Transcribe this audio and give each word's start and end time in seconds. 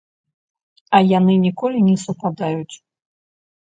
А 0.95 1.03
яны 1.17 1.37
ніколі 1.45 1.87
не 1.91 1.97
супадаюць! 2.07 2.75